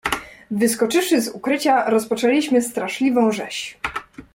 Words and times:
"„Wyskoczywszy 0.51 1.21
z 1.21 1.27
ukrycia, 1.29 1.89
rozpoczęliśmy 1.89 2.61
straszliwą 2.61 3.31
rzeź." 3.31 3.77